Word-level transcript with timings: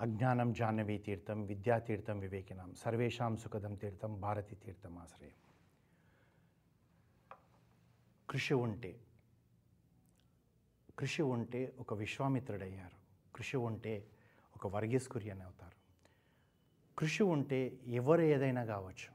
అజ్ఞానం 0.00 0.52
జాహ్నవీ 0.52 0.98
తీర్థం 0.98 1.44
విద్యాతీర్థం 1.44 2.18
వివేకినాం. 2.18 2.74
సర్వేషాం 2.74 3.36
సుఖదం 3.36 3.74
తీర్థం 3.74 4.20
భారతి 4.20 4.54
తీర్థం 4.54 4.98
ఆశ్రయం. 4.98 5.32
కృషి 8.30 8.54
ఉంటే 8.54 9.00
కృషి 10.98 11.22
ఉంటే 11.22 11.72
ఒక 11.80 11.94
విశ్వామిత్రుడయ్యారు. 11.94 12.96
కృషి 13.36 13.56
ఉంటే 13.56 14.06
ఒక 14.56 14.66
వర్గీస్ 14.66 15.08
కురియన్ 15.08 15.42
అవుతారు. 15.42 15.80
కృషి 16.98 17.22
ఉంటే 17.22 17.78
ఎవరు 17.86 18.22
ఏదైనా 18.22 18.64
కావచ్చు. 18.64 19.14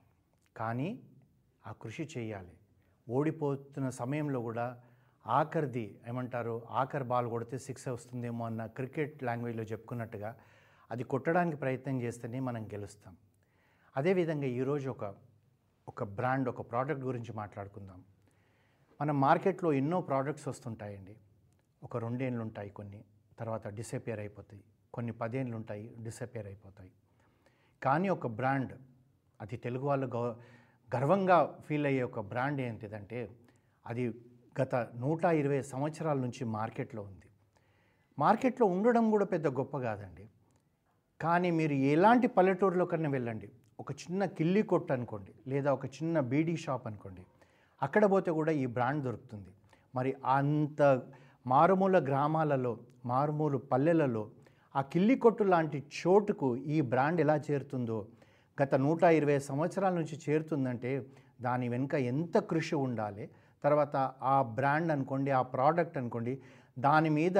కానీ 0.57 0.99
ఆ 1.67 1.71
కృషి 1.71 2.09
చేయాలి. 2.17 2.57
ఓడిపోతున్న 3.09 3.89
సమయంలో 3.89 4.41
కూడా 4.41 4.83
ఆఖరిది 5.27 5.99
ఏమంటారు? 6.07 6.61
ఆఖరి 6.69 7.03
బాల్ 7.03 7.29
కొడితే 7.29 7.57
సిక్స్ 7.57 7.87
వస్తుందేమో 7.87 8.45
అన్న 8.45 8.65
క్రికెట్ 8.65 9.23
లాంగ్వేజ్లో 9.23 9.63
చెప్పుకున్నట్టుగా 9.63 10.39
అది 10.91 11.03
కొట్టడానికి 11.03 11.57
ప్రయత్నం 11.57 12.01
చేస్తేనే 12.01 12.39
మనం 12.39 12.65
గెలుస్తాం. 12.65 13.17
అదేవిధంగా 13.97 14.45
ఈరోజు 14.45 14.89
ఒక 14.89 15.15
ఒక 15.87 16.03
బ్రాండ్ 16.03 16.49
ఒక 16.49 16.71
ప్రోడక్ట్ 16.71 17.03
గురించి 17.03 17.33
మాట్లాడుకుందాం. 17.33 18.03
మన 19.01 19.11
మార్కెట్లో 19.11 19.73
ఎన్నో 19.73 20.01
ప్రోడక్ట్స్ 20.01 20.47
వస్తుంటాయండి. 20.47 21.15
ఒక 21.83 21.97
రెండేళ్ళు 21.97 22.41
ఉంటాయి 22.41 22.69
కొన్ని 22.69 23.03
తర్వాత 23.39 23.67
డిసపియర్ 23.67 24.19
అయిపోతాయి. 24.19 24.63
కొన్ని 24.93 25.11
పదేళ్ళు 25.11 25.55
ఉంటాయి 25.55 25.95
డిసపియర్ 26.03 26.47
అయిపోతాయి. 26.47 26.91
కానీ 27.83 28.09
ఒక 28.09 28.27
బ్రాండ్ 28.27 28.73
అది 29.41 29.57
తెలుగు 29.57 29.85
వాళ్ళు 29.85 30.07
గౌ 30.07 30.33
గర్వంగా 30.95 31.59
ఫీల్ 31.65 31.85
అయ్యే 31.85 32.03
ఒక 32.03 32.19
బ్రాండ్ 32.19 32.61
ఏంటిదంటే 32.61 33.35
అది 33.85 34.21
గత 34.61 34.75
నూట 34.75 35.25
ఇరవై 35.25 35.61
సంవత్సరాల 35.61 36.17
నుంచి 36.17 36.45
మార్కెట్లో 36.45 37.01
ఉంది. 37.01 37.29
మార్కెట్లో 38.19 38.67
ఉండడం 38.67 39.11
కూడా 39.11 39.25
పెద్ద 39.25 39.47
గొప్ప 39.47 39.77
కాదండి. 39.77 40.29
కానీ 41.21 41.49
మీరు 41.59 41.75
ఎలాంటి 41.93 42.27
పల్లెటూరులో 42.37 42.85
కన్నా 42.85 43.09
వెళ్ళండి. 43.09 43.47
ఒక 43.79 43.91
చిన్న 44.01 44.25
కిల్లి 44.37 44.61
కొట్టు 44.71 44.91
అనుకోండి 44.93 45.31
లేదా 45.51 45.69
ఒక 45.77 45.85
చిన్న 45.97 46.19
బీడీ 46.31 46.55
షాప్ 46.63 46.85
అనుకోండి 46.87 47.23
అక్కడ 47.81 48.03
పోతే 48.13 48.31
కూడా 48.31 48.51
ఈ 48.63 48.65
బ్రాండ్ 48.75 49.01
దొరుకుతుంది. 49.03 49.51
మరి 49.93 50.11
అంత 50.37 50.81
మారుమూల 51.45 51.97
గ్రామాలలో 52.09 52.71
మారుమూల 53.05 53.55
పల్లెలలో 53.71 54.23
ఆ 54.75 54.81
కిల్లి 54.93 55.15
కొట్టు 55.15 55.43
లాంటి 55.43 55.79
చోటుకు 55.97 56.47
ఈ 56.75 56.77
బ్రాండ్ 56.91 57.19
ఎలా 57.21 57.35
చేరుతుందో 57.47 57.97
గత 58.57 58.75
నూట 58.85 59.03
ఇరవై 59.19 59.37
సంవత్సరాల 59.49 59.93
నుంచి 59.93 60.15
చేరుతుందంటే 60.25 60.91
దాని 61.41 61.65
వెనుక 61.69 61.95
ఎంత 62.11 62.37
కృషి 62.51 62.75
ఉండాలి 62.85 63.23
తర్వాత 63.63 63.95
ఆ 64.23 64.35
బ్రాండ్ 64.57 64.91
అనుకోండి 64.91 65.31
ఆ 65.31 65.41
ప్రోడక్ట్ 65.53 65.97
అనుకోండి 65.97 66.33
దాని 66.77 67.09
మీద 67.09 67.39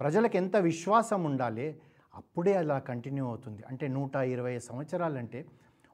ప్రజలకు 0.00 0.36
ఎంత 0.36 0.56
విశ్వాసం 0.68 1.20
ఉండాలి 1.24 1.66
అప్పుడే 2.14 2.54
అలా 2.54 2.78
కంటిన్యూ 2.78 3.26
అవుతుంది. 3.26 3.62
అంటే 3.68 3.88
నూట 3.88 4.16
ఇరవై 4.16 4.58
సంవత్సరాలంటే 4.58 5.46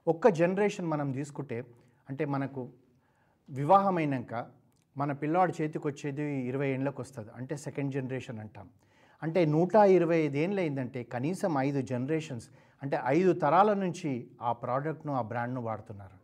ఒక్క 0.06 0.28
జనరేషన్ 0.28 0.86
మనం 0.86 1.12
తీసుకుంటే 1.12 1.64
అంటే 2.10 2.24
మనకు 2.24 2.68
వివాహమైనాక 3.50 4.46
మన 4.96 5.12
పిల్లాడు 5.12 5.52
చేతికి 5.62 5.86
వచ్చేది 5.86 6.22
ఇరవై 6.22 6.68
ఏళ్ళకి 6.68 7.00
వస్తుంది 7.00 7.28
అంటే 7.36 7.56
సెకండ్ 7.56 7.92
జనరేషన్ 7.92 8.38
అంటాం. 8.38 8.68
అంటే 9.22 9.44
నూట 9.44 9.74
ఇరవై 9.74 10.16
ఐదు 10.16 10.36
ఏళ్ళు 10.36 10.60
అయిందంటే 10.60 11.02
కనీసం 11.02 11.58
ఐదు 11.58 11.82
జనరేషన్స్ 11.82 12.48
అంటే 12.82 13.00
ఐదు 13.06 13.32
తరాల 13.32 13.72
నుంచి 13.72 14.30
ఆ 14.42 14.52
ప్రోడక్ట్ను 14.52 15.12
ఆ 15.12 15.22
బ్రాండ్ను 15.22 15.60
వాడుతున్నారు. 15.60 16.18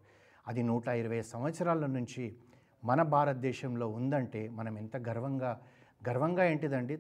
అది 0.49 0.63
నూట 0.63 0.89
ఇరవై 0.89 1.23
సంవత్సరాల 1.23 1.87
నుంచి 1.87 2.37
మన 2.85 3.03
భారతదేశంలో 3.03 3.89
ఉందంటే 3.89 4.49
మనం 4.49 4.79
ఎంత 4.79 4.97
గర్వంగా 4.97 5.61
గర్వంగా 6.09 6.45
ఏంటిదండి? 6.45 6.99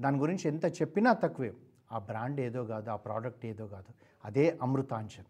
దాని 0.00 0.18
గురించి 0.18 0.48
ఎంత 0.48 0.64
చెప్పినా 0.64 1.12
తక్కువే. 1.12 1.52
ఆ 1.92 1.98
బ్రాండ్ 1.98 2.40
ఏదో 2.40 2.64
కాదు 2.64 2.90
ఆ 2.90 2.96
ప్రోడక్ట్ 2.96 3.46
ఏదో 3.46 3.66
కాదు. 3.66 3.90
అదే 4.24 4.58
అమృతాంజన్. 4.62 5.24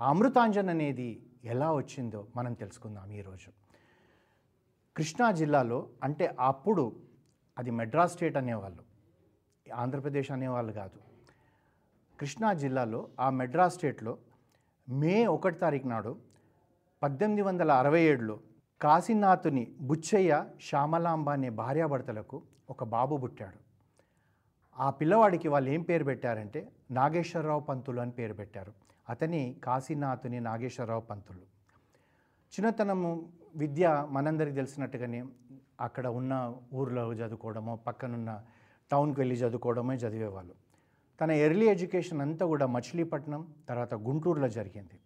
ఆ 0.00 0.10
అమృతాంజన్ 0.10 0.68
అనేది 0.68 1.22
ఎలా 1.44 1.72
వచ్చిందో 1.72 2.26
మనం 2.36 2.52
తెలుసుకుందాం 2.52 3.10
ఈరోజు 3.10 3.50
కృష్ణా 4.96 5.30
జిల్లాలో 5.30 5.88
అంటే 6.02 6.36
అప్పుడు 6.40 6.96
అది 7.58 7.70
మెడ్రాస్ 7.70 8.12
స్టేట్ 8.12 8.36
అనేవాళ్ళు 8.36 8.82
ఆంధ్రప్రదేశ్ 9.74 10.30
అనేవాళ్ళు 10.30 10.72
కాదు. 10.72 10.98
కృష్ణా 12.20 12.52
జిల్లాలో 12.52 13.08
ఆ 13.20 13.30
మెడ్రాస్ 13.30 13.74
స్టేట్లో 13.74 14.18
మే 14.88 15.26
ఒకటి 15.26 15.58
తారీఖు 15.58 15.88
నాడు 15.88 16.16
పద్దెనిమిది 17.02 17.42
వందల 17.42 17.72
అరవై 17.72 18.00
ఏడులో 18.00 18.40
కాశీనాథుని 18.82 19.74
బుచ్చయ్య 19.80 20.44
శ్యామలాంబ 20.60 21.30
అనే 21.30 21.50
భార్యాభర్తలకు 21.50 22.42
ఒక 22.70 22.84
బాబు 22.84 23.16
పుట్టాడు. 23.16 23.69
ఆ 24.78 24.90
పిల్లవాడికి 24.90 25.48
వాళ్ళు 25.48 25.70
ఏం 25.70 25.82
పేరు 25.82 26.04
పెట్టారంటే 26.04 26.68
నాగేశ్వరరావు 26.90 27.60
పంతులు 27.60 28.00
అని 28.00 28.10
పేరు 28.10 28.34
పెట్టారు. 28.34 28.72
అతని 29.10 29.56
కాశీనాథుని 29.64 30.40
నాగేశ్వరరావు 30.40 31.00
పంతులు. 31.00 31.44
చిన్నతనము 32.52 33.10
విద్య 33.56 34.06
మనందరికి 34.10 34.56
తెలిసినట్టుగానే 34.56 35.24
అక్కడ 35.80 36.06
ఉన్న 36.06 36.54
ఊర్లో 36.74 37.14
చదువుకోవడమో 37.14 37.76
పక్కనున్న 37.76 38.42
టౌన్కి 38.90 39.20
వెళ్ళి 39.20 39.36
చదువుకోవడమే 39.36 39.96
చదివేవాళ్ళు. 39.96 40.54
తన 41.20 41.30
ఎర్లీ 41.30 41.66
ఎడ్యుకేషన్ 41.66 42.20
అంతా 42.20 42.46
కూడా 42.46 42.66
మచిలీపట్నం 42.66 43.54
తర్వాత 43.68 43.94
గుంటూరులో 43.94 44.48
జరిగింది. 44.48 44.96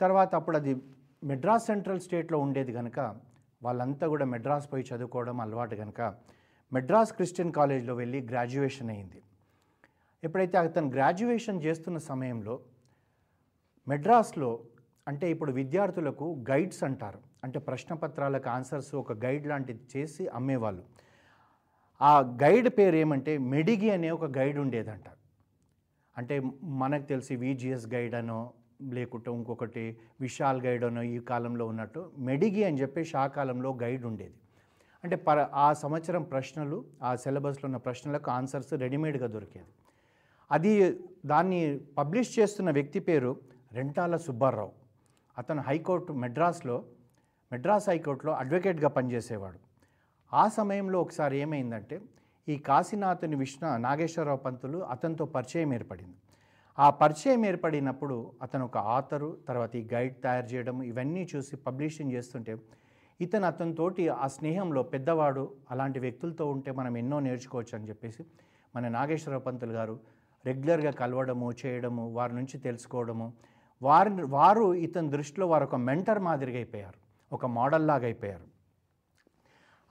తర్వాత 0.00 0.34
అప్పుడు 0.34 0.56
అది 0.56 0.76
మెడ్రాస్ 1.24 1.66
సెంట్రల్ 1.66 2.00
స్టేట్లో 2.00 2.38
ఉండేది 2.38 2.72
కనుక 2.72 2.98
వాళ్ళంతా 3.62 4.08
కూడా 4.08 4.24
మెడ్రాస్ 4.24 4.72
పోయి 4.72 4.84
చదువుకోవడం 4.84 5.40
అలవాటు 5.40 5.74
కనుక 5.74 6.00
మెడ్రాస్ 6.72 7.12
క్రిస్టియన్ 7.12 7.52
కాలేజ్లో 7.52 7.94
వెళ్ళి 7.94 8.20
గ్రాడ్యుయేషన్ 8.20 8.90
అయింది. 8.90 9.22
ఎప్పుడైతే 10.24 10.58
అతను 10.58 10.88
గ్రాడ్యుయేషన్ 10.90 11.62
చేస్తున్న 11.62 11.98
సమయంలో 11.98 12.60
మెడ్రాస్లో 13.88 14.50
అంటే 15.08 15.30
ఇప్పుడు 15.30 15.52
విద్యార్థులకు 15.52 16.44
గైడ్స్ 16.50 16.82
అంటారు. 16.84 17.20
అంటే 17.44 17.58
ప్రశ్నపత్రాలకు 17.58 18.48
ఆన్సర్స్ 18.48 18.94
ఒక 18.94 19.12
గైడ్ 19.12 19.46
లాంటిది 19.46 19.80
చేసి 19.96 20.26
అమ్మేవాళ్ళు. 20.26 20.82
ఆ 22.00 22.20
గైడ్ 22.20 22.68
పేరు 22.68 22.96
ఏమంటే 22.96 23.38
మెడిగి 23.38 23.90
అనే 23.90 24.10
ఒక 24.10 24.24
గైడ్ 24.38 24.58
ఉండేదంట. 24.58 25.08
అంటే 26.18 26.40
మనకు 26.62 27.06
తెలిసి 27.06 27.36
విజిఎస్ 27.36 27.86
గైడ్ 27.94 28.14
అనో 28.14 28.52
లేకుంటే 28.82 29.30
ఇంకొకటి 29.30 29.98
విశాల్ 30.20 30.62
గైడ్ 30.62 30.84
అనో 30.84 31.02
ఈ 31.02 31.18
కాలంలో 31.18 31.66
ఉన్నట్టు 31.66 32.12
మెడిగి 32.18 32.64
అని 32.64 32.80
చెప్పేసి 32.80 33.16
ఆ 33.16 33.26
కాలంలో 33.26 33.70
గైడ్ 33.82 34.04
ఉండేది. 34.04 34.38
అంటే 35.04 35.16
పర 35.16 35.38
ఆ 35.64 35.66
సంవత్సరం 35.82 36.22
ప్రశ్నలు 36.22 36.84
ఆ 37.02 37.10
సిలబస్లో 37.14 37.66
ఉన్న 37.68 37.78
ప్రశ్నలకు 37.86 38.30
ఆన్సర్స్ 38.30 38.72
రెడీమేడ్గా 38.72 39.26
దొరికేది. 39.26 39.70
అది 40.50 40.72
దాన్ని 41.26 41.60
పబ్లిష్ 41.98 42.38
చేస్తున్న 42.38 42.70
వ్యక్తి 42.70 43.00
పేరు 43.00 43.30
రెంటాల 43.72 44.16
సుబ్బారావు. 44.26 44.72
అతను 45.38 45.62
హైకోర్టు 45.68 46.12
మెడ్రాస్లో 46.12 46.76
మెడ్రాస్ 47.52 47.88
హైకోర్టులో 47.88 48.32
అడ్వకేట్గా 48.32 48.88
పనిచేసేవాడు. 48.88 49.58
ఆ 50.32 50.48
సమయంలో 50.48 51.00
ఒకసారి 51.00 51.36
ఏమైందంటే 51.44 51.96
ఈ 52.48 52.56
కాశీనాథుని 52.68 53.36
విష్ణ 53.36 53.76
నాగేశ్వరరావు 53.76 54.40
పంతులు 54.46 54.78
అతనితో 54.94 55.24
పరిచయం 55.36 55.70
ఏర్పడింది. 55.78 56.18
ఆ 56.78 56.90
పరిచయం 56.90 57.42
ఏర్పడినప్పుడు 57.50 58.16
అతను 58.42 58.64
ఒక 58.64 58.78
ఆతరు 58.96 59.30
తర్వాత 59.48 59.72
ఈ 59.76 59.88
గైడ్ 59.94 60.16
తయారు 60.24 60.48
చేయడం 60.52 60.76
ఇవన్నీ 60.82 61.22
చూసి 61.34 61.56
పబ్లిషింగ్ 61.66 62.12
చేస్తుంటే 62.12 62.52
ఇతను 63.20 63.46
అతనితోటి 63.46 64.08
ఆ 64.08 64.26
స్నేహంలో 64.26 64.82
పెద్దవాడు 64.82 65.54
అలాంటి 65.70 65.98
వ్యక్తులతో 65.98 66.46
ఉంటే 66.46 66.72
మనం 66.72 66.96
ఎన్నో 66.96 67.20
నేర్చుకోవచ్చు 67.20 67.78
అని 67.78 67.88
చెప్పేసి 67.88 68.24
మన 68.76 68.88
నాగేశ్వర 68.88 69.36
పంతులు 69.36 69.72
గారు 69.72 70.00
రెగ్యులర్గా 70.46 70.90
కలవడము 70.90 71.52
చేయడము 71.66 72.12
వారి 72.12 72.34
నుంచి 72.34 72.58
తెలుసుకోవడము 72.58 73.32
వారి 73.82 74.10
వారు 74.22 74.74
ఇతని 74.74 75.10
దృష్టిలో 75.10 75.46
వారు 75.46 75.64
ఒక 75.64 75.74
మెంటర్ 75.74 76.18
మాదిరిగా 76.18 76.56
అయిపోయారు 76.56 76.98
ఒక 77.32 77.46
మోడల్ 77.46 77.86
లాగా 77.86 78.04
అయిపోయారు. 78.04 78.46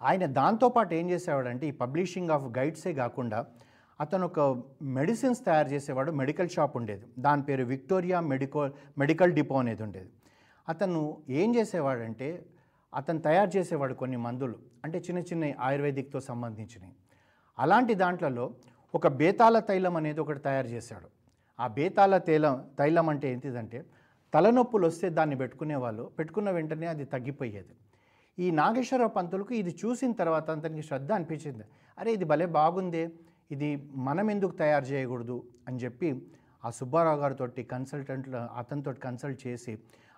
ఆయన 0.02 0.26
దాంతోపాటు 0.26 0.94
ఏం 0.94 1.10
చేసేవాడంటే 1.10 1.68
ఈ 1.68 1.72
పబ్లిషింగ్ 1.72 2.30
ఆఫ్ 2.30 2.44
గైడ్సే 2.58 2.94
కాకుండా 2.94 3.46
అతను 4.00 4.26
ఒక 4.26 4.40
మెడిసిన్స్ 4.82 5.46
తయారు 5.46 5.68
చేసేవాడు 5.68 6.12
మెడికల్ 6.12 6.50
షాప్ 6.50 6.78
ఉండేది. 6.78 7.06
దాని 7.20 7.42
పేరు 7.42 7.64
విక్టోరియా 7.64 8.20
మెడికో 8.20 8.70
మెడికల్ 8.98 9.34
డిపో 9.34 9.56
అనేది 9.60 9.84
ఉండేది. 9.84 10.10
అతను 10.70 11.18
ఏం 11.30 11.56
చేసేవాడంటే 11.56 12.46
అతను 12.94 13.20
తయారు 13.28 13.52
చేసేవాడు 13.56 13.94
కొన్ని 14.02 14.18
మందులు 14.26 14.58
అంటే 14.86 14.98
చిన్న 15.08 15.20
చిన్న 15.30 15.52
ఆయుర్వేదిక్తో 15.68 16.20
సంబంధించినవి. 16.30 16.96
అలాంటి 17.58 17.94
దాంట్లలో 18.04 18.46
ఒక 18.94 19.08
బేతాల 19.20 19.60
తైలం 19.70 19.96
అనేది 20.00 20.20
ఒకటి 20.26 20.42
తయారు 20.48 20.70
చేశాడు. 20.76 21.08
ఆ 21.60 21.68
బేతాల 21.78 22.18
తైలం 22.28 22.56
తైలం 22.80 23.08
అంటే 23.14 23.28
ఏంటిదంటే 23.34 23.80
తలనొప్పులు 24.34 24.86
వస్తే 24.90 25.08
దాన్ని 25.18 25.36
పెట్టుకునేవాళ్ళు 25.42 26.04
పెట్టుకున్న 26.18 26.50
వెంటనే 26.58 26.88
అది 26.94 27.06
తగ్గిపోయేది. 27.14 27.74
ఈ 28.38 28.48
నాగేశ్వరరావు 28.60 29.14
పంతులకు 29.18 29.54
ఇది 29.62 29.72
చూసిన 29.82 30.12
తర్వాత 30.22 30.48
అతనికి 30.58 30.84
శ్రద్ధ 30.88 31.12
అనిపించింది. 31.18 31.66
అరే 31.98 32.10
ఇది 32.18 32.26
భలే 32.32 32.48
బాగుందే 32.60 33.04
ఇది 33.52 33.70
మనం 34.08 34.26
ఎందుకు 34.36 34.54
తయారు 34.62 34.86
చేయకూడదు 34.86 35.38
అని 35.68 35.78
చెప్పి 35.84 36.10
ఆ 36.66 36.70
సుబ్బారావు 36.80 37.20
గారితో 37.22 37.46
కన్సల్టెంట్లు 37.74 38.38
అతనితో 38.62 38.92
కన్సల్ట్ 39.06 39.40
చేసి 39.48 39.74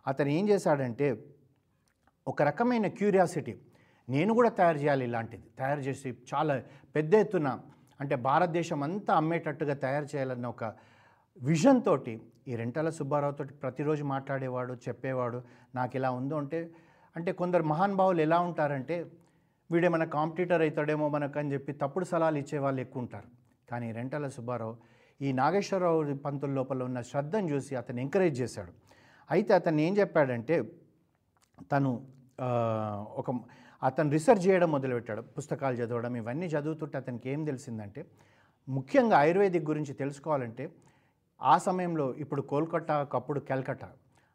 అతను 0.08 0.30
ఏం 0.38 0.44
చేశాడంటే 0.50 1.08
ఒక 2.32 2.42
రకమైన 2.50 2.88
క్యూరియాసిటీ. 3.00 3.54
నేను 4.08 4.32
కూడా 4.38 4.50
తయారు 4.60 4.80
చేయాలి 4.84 5.04
ఇలాంటిది. 5.10 5.46
తయారు 5.60 5.82
చేసి 5.88 6.10
చాలా 6.32 6.54
పెద్ద 6.96 7.14
ఎత్తున 7.24 7.50
అంటే 8.00 8.16
భారతదేశం 8.28 8.80
అంతా 8.88 9.12
అమ్మేటట్టుగా 9.22 9.76
తయారు 9.86 10.08
చేయాలన్న 10.12 10.48
ఒక 10.56 10.64
విజన్ 11.38 11.82
తోటి 11.88 12.14
ఈ 12.50 12.56
రెంటల 12.62 12.90
సుబ్బారావు 12.98 13.34
తోటి 13.40 13.54
ప్రతిరోజు 13.64 14.04
మాట్లాడేవాడు 14.14 14.74
చెప్పేవాడు 14.86 15.40
నాకు 15.78 15.94
ఇలా 16.00 16.10
ఉందో 16.20 16.36
అంటే 16.44 16.60
అంటే 17.16 17.32
కొందరు 17.42 17.64
మహానుభావులు 17.64 18.22
ఎలా 18.28 18.38
ఉంటారంటే 18.48 18.96
వీడేమైనా 19.70 20.08
కాంపిటీటర్ 20.18 20.62
అవుతాడేమో 20.66 21.08
మనకు 21.16 21.38
అని 21.42 21.52
చెప్పి 21.54 21.72
తప్పుడు 21.82 22.06
సలహాలు 22.12 22.38
ఇచ్చే 22.44 22.58
వాళ్ళు 22.66 22.80
ఎక్కువ 22.86 23.04
ఉంటారు. 23.04 23.28
కానీ 23.70 23.88
రెంటల 23.98 24.28
సుబ్బారావు 24.38 24.76
ఈ 25.22 25.32
నాగేశ్వరరావు 25.42 26.00
పంతుల 26.26 26.52
లోపల 26.60 26.84
ఉన్న 26.90 27.00
శ్రద్ధను 27.10 27.48
చూసి 27.54 27.74
అతను 27.82 28.00
ఎంకరేజ్ 28.06 28.38
చేశాడు. 28.42 28.72
అయితే 29.30 29.52
అతను 29.54 29.82
ఏం 29.88 29.94
చెప్పాడంటే 29.98 30.58
తను 31.72 31.92
ఒక 33.20 33.32
అతను 33.84 34.12
రీసెర్చ్ 34.12 34.48
చేయడం 34.48 34.72
మొదలుపెట్టాడు 34.72 35.22
పుస్తకాలు 35.22 35.76
చదవడం 35.76 36.16
ఇవన్నీ 36.16 36.48
చదువుతుంటే 36.48 36.98
అతనికి 36.98 37.30
ఏం 37.30 37.46
తెలిసిందంటే 37.46 38.06
ముఖ్యంగా 38.68 39.18
ఆయుర్వేదిక్ 39.18 39.66
గురించి 39.66 39.94
తెలుసుకోవాలంటే 39.94 40.70
ఆ 41.42 41.58
సమయంలో 41.58 42.16
ఇప్పుడు 42.16 42.42
కోల్కట్టా 42.42 43.02
ఒకప్పుడు 43.02 43.40
కల్కట్టా 43.40 43.90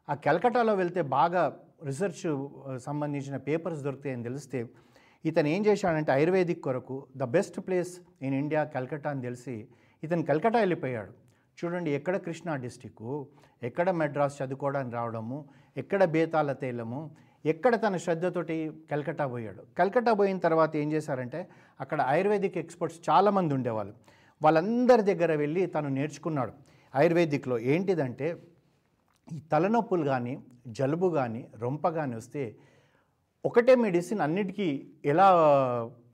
ఆ 0.09 0.15
కల్కటాలో 0.15 0.75
వెళ్తే 0.75 1.01
బాగా 1.01 1.43
రీసెర్చ్ 1.85 2.25
సంబంధించిన 2.77 3.37
పేపర్స్ 3.37 3.81
దొరుకుతాయని 3.81 4.23
తెలిస్తే 4.23 4.65
ఇతను 5.25 5.47
ఏం 5.47 5.65
చేశాడంటే 5.65 6.11
ఆయుర్వేదిక్ 6.11 6.63
కొరకు 6.63 7.07
the 7.17 7.23
best 7.23 7.67
place 7.67 7.99
in 8.21 8.35
India 8.35 8.63
Calcutta 8.63 9.09
అని 9.09 9.21
తెలిసి 9.21 9.67
ఇతను 10.03 10.23
కల్కట్టా 10.23 10.59
వెళ్ళిపోయాడు. 10.59 11.13
చూడండి 11.57 11.91
ఎక్కడ 11.91 12.17
కృష్ణా 12.17 12.55
డిస్టిక్ 12.55 13.03
ఎక్కడ 13.63 13.89
మెడ్రాస్ 13.91 14.43
చదువుకోవడానికి 14.43 14.95
రావడము 14.95 15.45
ఎక్కడ 15.77 16.03
బేతాల 16.05 16.53
తేలము 16.53 17.15
ఎక్కడ 17.51 17.73
తన 17.83 17.95
శ్రద్ధతోటి 18.03 18.55
కలకట్టా 18.91 19.25
పోయాడు? 19.33 19.61
కలకట్టా 19.77 20.13
పోయిన 20.19 20.37
తర్వాత 20.45 20.71
ఏం 20.81 20.87
చేశారంటే 20.95 21.39
అక్కడ 21.83 21.99
ఆయుర్వేదిక్ 22.13 22.57
ఎక్స్పర్ట్స్ 22.63 22.99
చాలామంది 23.09 23.51
ఉండేవాళ్ళు. 23.57 23.93
వాళ్ళందరి 24.41 25.03
దగ్గర 25.11 25.31
వెళ్ళి 25.43 25.63
తను 25.75 25.89
నేర్చుకున్నాడు. 25.99 26.53
ఆయుర్వేదిక్లో 26.93 27.55
ఏంటిదంటే 27.73 28.27
ఈ 29.27 29.39
తలనొప్పులు 29.51 30.03
కానీ 30.11 30.33
జలుబు 30.77 31.07
కానీ 31.19 31.41
రొంప 31.63 31.87
కానీ 31.97 32.15
వస్తే 32.21 32.43
ఒకటే 33.45 33.73
మెడిసిన్ 33.85 34.21
అన్నిటికీ 34.25 34.67
ఎలా 35.11 35.25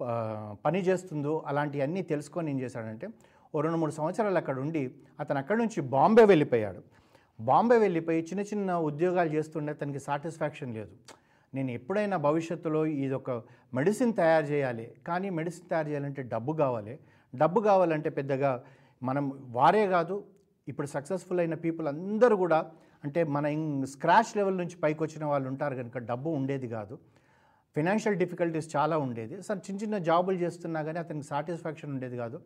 పనిచేస్తుందో 0.05 0.55
పని 0.65 0.79
చేస్తుందో 0.87 1.33
అలాంటివన్నీ 1.49 2.01
తెలుసుకొని 2.11 2.49
ఏం 2.53 2.57
చేశాడంటే 2.63 3.07
ఓ 3.53 3.61
రెండు 3.65 3.77
మూడు 3.81 3.93
సంవత్సరాలు 3.99 4.39
అక్కడ 4.41 4.57
ఉండి 4.65 4.83
అతను 5.21 5.39
అక్కడి 5.41 5.59
నుంచి 5.63 5.79
బాంబే 5.95 6.23
వెళ్ళిపోయాడు. 6.31 6.81
బాంబే 7.39 7.77
వెళ్ళిపోయి 7.83 8.21
చిన్న 8.29 8.41
చిన్న 8.49 8.71
ఉద్యోగాలు 8.89 9.29
చేస్తుండే 9.35 9.73
తనకి 9.81 10.01
సాటిస్ఫాక్షన్ 10.07 10.73
లేదు. 10.77 10.91
నేను 11.53 11.71
ఎప్పుడైనా 11.71 12.17
భవిష్యత్తులో 12.17 12.85
ఇది 12.85 13.13
ఒక 13.13 13.31
మెడిసిన్ 13.73 14.13
తయారు 14.13 14.45
చేయాలి. 14.45 14.91
కానీ 15.07 15.29
మెడిసిన్ 15.29 15.69
తయారు 15.69 15.87
చేయాలంటే 15.87 16.21
డబ్బు 16.23 16.53
కావాలి. 16.53 16.99
డబ్బు 17.35 17.59
కావాలంటే 17.61 18.09
పెద్దగా 18.09 18.63
మనం 19.03 19.25
వారే 19.45 19.87
కాదు 19.87 20.23
ఇప్పుడు 20.67 20.87
సక్సెస్ఫుల్ 20.87 21.39
అయిన 21.39 21.53
పీపుల్ 21.53 21.87
అందరూ 21.87 22.35
కూడా 22.35 22.71
అంటే 23.03 23.23
మన 23.23 23.45
స్క్రాచ్ 23.85 24.37
లెవెల్ 24.37 24.57
నుంచి 24.57 24.75
పైకి 24.75 25.03
వచ్చిన 25.03 25.25
వాళ్ళు 25.25 25.49
ఉంటారు 25.49 25.75
కనుక 25.75 25.97
డబ్బు 25.97 26.29
ఉండేది 26.29 26.67
కాదు. 26.67 26.95
ఫినాన్షియల్ 27.75 28.17
డిఫికల్టీస్ 28.17 28.75
చాలా 28.75 28.97
ఉండేది. 28.97 29.41
సార్ 29.41 29.59
చిన్న 29.59 29.81
చిన్న 29.83 29.97
జాబులు 29.97 30.37
చేస్తున్నా 30.37 30.83
కానీ 30.83 30.99
అతనికి 30.99 31.25
సాటిస్ఫాక్షన్ 31.25 31.91
ఉండేది 31.91 32.17
కాదు. 32.17 32.41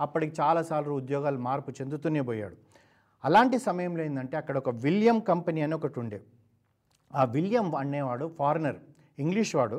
అప్పటికి 0.00 0.36
చాలాసార్లు 0.40 0.92
ఉద్యోగాలు 0.92 1.38
మార్పు 1.38 1.70
చెందుతూనే 1.70 2.20
పోయాడు. 2.20 2.56
అలాంటి 3.24 3.58
సమయంలో 3.58 4.02
ఏంటంటే 4.02 4.36
అక్కడ 4.36 4.58
ఒక 4.58 4.70
విలియం 4.70 5.20
కంపెనీ 5.20 5.60
అని 5.60 5.74
ఒకటి 5.74 6.00
ఉండేది 6.00 6.24
ఆ 7.14 7.24
విలియం 7.34 7.68
అనేవాడు 7.82 8.26
ఫారినర్ 8.38 8.78
ఇంగ్లీష్ 9.18 9.54
వాడు. 9.58 9.78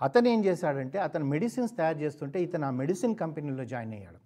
అతను 0.00 0.28
ఏం 0.32 0.40
చేశాడంటే 0.44 0.98
అతను 1.06 1.24
మెడిసిన్స్ 1.34 1.72
తయారు 1.78 1.98
చేస్తుంటే 2.04 2.38
ఇతను 2.46 2.66
ఆ 2.68 2.72
మెడిసిన్ 2.80 3.14
కంపెనీలో 3.22 3.64
జాయిన్ 3.72 3.94
అయ్యాడు. 3.96 4.18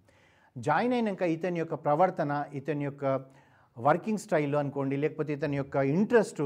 జాయిన్ 0.55 0.93
అయినాక 0.93 1.23
ఇతని 1.35 1.59
యొక్క 1.59 1.75
ప్రవర్తన 1.85 2.31
ఇతని 2.59 2.85
యొక్క 2.89 3.05
వర్కింగ్ 3.77 4.21
స్టైల్ 4.25 4.55
అనుకోండి 4.55 4.95
లేకపోతే 5.03 5.31
ఇతని 5.37 5.57
యొక్క 5.59 5.75
ఇంట్రెస్ట్ 5.95 6.41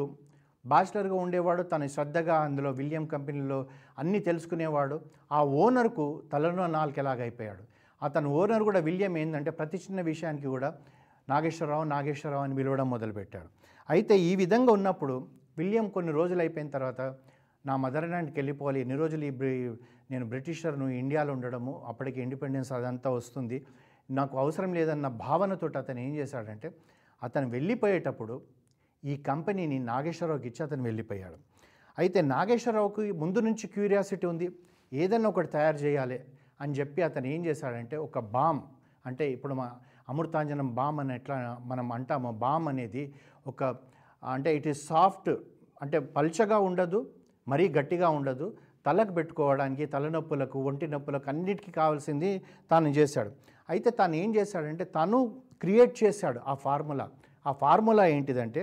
బ్యాచిలర్గా 0.65 1.18
ఉండేవాడు 1.24 1.63
తను 1.71 1.88
శ్రద్ధగా 1.95 2.36
అందులో 2.45 2.69
విలియం 2.80 3.06
కంపెనీలో 3.06 3.59
అన్నీ 4.01 4.19
తెలుసుకునేవాడు. 4.19 4.98
ఆ 5.31 5.42
ఓనర్కు 5.63 6.06
తలలో 6.33 6.68
నాలుకెలాగైపోయాడు 6.77 7.63
అతను 8.01 8.30
ఓనర్ 8.39 8.63
కూడా 8.63 8.80
విలియం 8.88 9.18
ఏంటంటే 9.18 9.51
ప్రతి 9.51 9.77
చిన్న 9.77 10.01
విషయానికి 10.01 10.48
కూడా 10.56 10.69
నాగేశ్వరరావు 11.30 11.83
నాగేశ్వరరావు 11.83 12.44
అని 12.44 12.56
పిలవడం 12.56 12.89
మొదలుపెట్టాడు. 12.89 13.50
అయితే 13.89 14.15
ఈ 14.30 14.36
విధంగా 14.36 14.71
ఉన్నప్పుడు 14.71 15.15
విలియం 15.57 15.89
కొన్ని 15.89 16.12
రోజులు 16.12 16.39
అయిపోయిన 16.39 16.69
తర్వాత 16.69 17.01
నా 17.65 17.75
మదర్లాండ్కి 17.75 18.39
వెళ్ళిపోవాలి. 18.39 18.80
ఎన్ని 18.80 18.95
రోజులు 18.95 19.25
ఈ 19.25 19.30
బ్రి- 19.30 19.75
నేను 20.12 20.25
బ్రిటిషర్ను 20.25 20.88
ఇండియాలో 20.88 21.33
ఉండడము 21.33 21.81
అప్పటికి 21.86 22.21
ఇండిపెండెన్స్ 22.21 22.71
అదంతా 22.71 23.09
వస్తుంది. 23.09 23.65
నాకు 24.12 24.38
అవసరం 24.38 24.74
లేదన్న 24.74 25.07
భావనతో 25.07 25.69
అతను 25.77 26.00
ఏం 26.00 26.15
చేశాడంటే 26.15 26.71
అతను 27.24 27.50
వెళ్ళిపోయేటప్పుడు 27.50 28.42
ఈ 29.06 29.18
కంపెనీని 29.18 29.80
నాగేశ్వరరావుకి 29.80 30.48
ఇచ్చి 30.48 30.65
అతను 30.65 30.83
వెళ్ళిపోయాడు. 30.83 31.36
అయితే 32.00 32.21
నాగేశ్వరరావుకి 32.21 33.12
ముందు 33.12 33.39
నుంచి 33.39 33.68
క్యూరియాసిటీ 33.68 34.27
ఉంది. 34.27 34.51
ఏదైనా 34.94 35.30
ఒకటి 35.30 35.48
తయారు 35.48 35.75
చేయాలి 35.75 36.24
అని 36.62 36.74
చెప్పి 36.74 37.01
అతను 37.01 37.27
ఏం 37.27 37.45
చేశాడంటే 37.45 37.98
ఒక 37.98 38.19
బామ్ 38.19 38.59
అంటే 39.06 39.31
ఇప్పుడు 39.31 39.54
మా 39.54 39.71
అమృతాంజనం 40.09 40.75
బామ్ 40.75 41.00
అని 41.00 41.15
ఎట్లా 41.15 41.57
మనం 41.65 41.92
అంటామో 41.92 42.31
బామ్ 42.31 42.68
అనేది 42.68 43.13
ఒక 43.48 43.63
అంటే 44.24 44.50
ఇట్ 44.58 44.68
ఈస్ 44.72 44.81
సాఫ్ట్ 44.92 45.30
అంటే 45.84 45.98
పల్చగా 46.18 46.58
ఉండదు 46.69 47.00
మరీ 47.52 47.66
గట్టిగా 47.78 48.08
ఉండదు. 48.19 48.48
తలకు 48.88 49.12
పెట్టుకోవడానికి 49.18 49.84
తలనొప్పులకు 49.94 50.58
ఒంటి 50.69 50.86
నొప్పులకు 50.94 51.28
అన్నిటికీ 51.31 51.72
కావాల్సింది 51.80 52.30
తాను 52.72 52.92
చేశాడు. 52.98 53.31
అయితే 53.69 53.90
తాను 54.00 54.16
ఏం 54.24 54.30
చేశాడంటే 54.38 54.84
తను 54.98 55.18
క్రియేట్ 55.64 55.94
చేశాడు 56.02 56.40
ఆ 56.52 56.54
ఫార్ములా 56.66 57.06
ఆ 57.46 57.52
ఫార్ములా 57.62 58.06
ఏంటిదంటే 58.16 58.62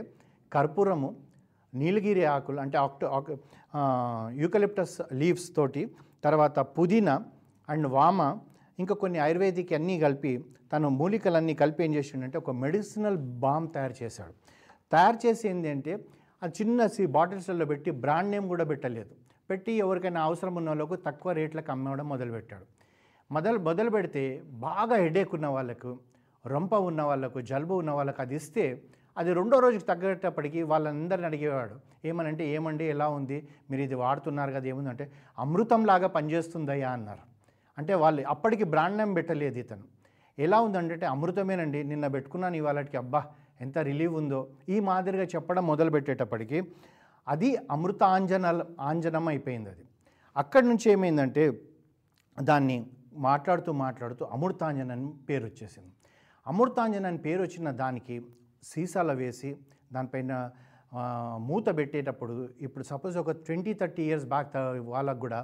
కర్పూరము 0.53 1.09
నీలగిరి 1.73 2.25
ఆకులు 2.33 2.61
అంటే 2.65 2.77
ఆక్టో 2.85 3.06
యూకలిప్టస్ 4.43 4.97
లీవ్స్ 5.21 5.49
తోటి 5.56 5.83
తర్వాత 6.27 6.59
పుదీనా 6.77 7.15
అండ్ 7.69 7.87
వామ 7.97 8.21
ఇంకా 8.83 8.95
కొన్ని 9.03 9.19
ఆయుర్వేదిక్ 9.27 9.73
అన్నీ 9.79 9.97
కలిపి 10.05 10.33
తను 10.73 10.89
మూలికలన్నీ 11.01 11.55
కలిపి 11.62 11.81
ఏం 11.87 11.93
చేసిండంటే 11.99 12.37
ఒక 12.43 12.53
మెడిసినల్ 12.65 13.19
బామ్ 13.43 13.67
తయారు 13.75 13.97
చేశాడు. 14.03 14.35
తయారు 14.94 15.19
చేసి 15.25 15.44
ఏంటంటే 15.50 15.93
ఆ 16.43 16.49
చిన్న 16.58 16.87
సి 16.94 17.02
బాటిల్స్లో 17.17 17.67
పెట్టి 17.73 17.91
బ్రాండ్ 18.03 18.31
నేమ్ 18.31 18.46
కూడా 18.53 18.65
పెట్టలేదు. 18.72 19.13
పెట్టి 19.51 19.72
ఎవరికైనా 19.84 20.20
అవసరం 20.29 20.55
ఉన్న 20.60 20.69
వాళ్ళకు 20.72 20.96
తక్కువ 21.06 21.32
రేట్లకు 21.39 21.70
అమ్మడం 21.74 22.06
మొదలుపెట్టాడు. 22.13 22.67
మొదలు 23.31 23.58
మొదలు 23.69 23.91
పెడితే 23.91 24.22
బాగా 24.67 24.96
హెడేక్ 25.05 25.32
ఉన్న 25.39 25.48
వాళ్ళకు 25.56 25.91
రొంప 26.44 26.74
ఉన్న 26.89 27.03
వాళ్ళకు 27.10 27.39
జలుబు 27.51 27.74
ఉన్న 27.82 27.93
వాళ్ళకు 27.98 28.20
అది 28.24 28.36
ఇస్తే 28.41 28.65
అది 29.17 29.31
రెండో 29.39 29.56
రోజుకి 29.65 29.86
తగ్గేటప్పటికి 29.91 30.60
వాళ్ళందరిని 30.70 31.27
అడిగేవాడు. 31.29 31.77
ఏమనంటే 32.05 32.44
ఏమండి 32.55 32.84
ఎలా 32.94 33.06
ఉంది? 33.19 33.39
మీరు 33.70 33.82
ఇది 33.86 33.96
వాడుతున్నారు 34.03 34.53
కదా 34.56 34.67
ఏముందంటే 34.72 35.05
అమృతంలాగా 35.39 36.08
పనిచేస్తుందయ్యా 36.17 36.91
అన్నారు. 36.96 37.24
అంటే 37.79 37.93
వాళ్ళు 38.03 38.22
అప్పటికి 38.34 38.65
బ్రాండ్ 38.72 38.98
నేమ్ 38.98 39.15
పెట్టలేదు 39.19 39.58
ఇతను. 39.65 39.84
ఎలా 40.39 40.58
ఉందంటే 40.67 41.06
అమృతమేనండి 41.15 41.81
నిన్న 41.91 42.06
పెట్టుకున్నాను 42.15 42.56
ఇవాళకి 42.60 42.96
అబ్బా! 43.03 43.20
ఎంత 43.61 43.79
రిలీవ్ 43.89 44.15
ఉందో 44.20 44.41
ఈ 44.69 44.77
మాదిరిగా 44.81 45.27
చెప్పడం 45.34 45.65
మొదలు 45.67 45.91
పెట్టేటప్పటికి 45.91 46.58
అది 47.29 47.51
అమృతాంజన 47.70 48.46
ఆంజనం 48.81 49.29
అయిపోయింది 49.29 49.70
అది. 49.70 49.84
అక్కడి 50.37 50.67
నుంచి 50.69 50.87
ఏమైందంటే 50.91 51.44
దాన్ని 52.43 52.77
మాట్లాడుతూ 53.29 53.73
మాట్లాడుతూ 53.84 54.25
అమృతాంజన్ 54.25 54.91
అని 54.91 55.08
పేరు 55.29 55.44
వచ్చేసింది. 55.44 55.93
అమృతాంజన్ 56.46 57.06
అని 57.11 57.19
పేరు 57.19 57.43
వచ్చిన 57.43 57.70
దానికి 57.82 58.15
సీసాలో 58.63 59.15
వేసి 59.15 59.51
దానిపైన 59.93 60.32
మూత 61.49 61.67
పెట్టేటప్పుడు 61.77 62.34
ఇప్పుడు 62.61 62.84
సపోజ్ 62.84 63.17
ఒక 63.19 63.31
ట్వంటీ 63.46 63.73
థర్టీ 63.75 64.03
ఇయర్స్ 64.03 64.27
బ్యాక్ 64.27 64.53
వాళ్ళకు 64.94 65.20
కూడా 65.25 65.41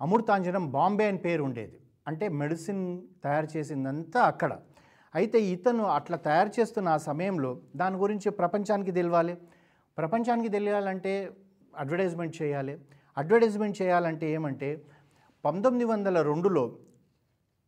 అమృతాంజనం 0.00 0.64
బాంబే 0.70 1.04
అని 1.04 1.18
పేరు 1.18 1.42
ఉండేది. 1.42 1.78
అంటే 2.08 2.28
మెడిసిన్ 2.40 2.84
తయారు 3.24 3.48
చేసిందంతా 3.56 4.20
అక్కడ. 4.22 4.52
అయితే 5.14 5.38
ఇతను 5.54 5.84
అట్లా 5.98 6.16
తయారు 6.16 6.50
చేస్తున్న 6.60 6.88
ఆ 6.88 7.00
సమయంలో 7.08 7.50
దాని 7.76 7.96
గురించి 7.96 8.28
ప్రపంచానికి 8.30 8.92
తెలియాలి 8.92 9.34
ప్రపంచానికి 9.98 10.48
తెలియాలంటే 10.48 11.12
అడ్వర్టైజ్మెంట్ 11.82 12.34
చేయాలి. 12.42 12.74
అడ్వర్టైజ్మెంట్ 13.16 13.76
చేయాలంటే 13.82 14.26
ఏమంటే 14.30 14.68
పంతొమ్మిది 15.44 15.84
వందల 15.84 16.22
రెండులో 16.22 16.64